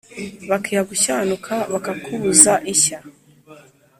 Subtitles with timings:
[0.49, 2.99] Bakiha gushyanuka Bakakubuza ishya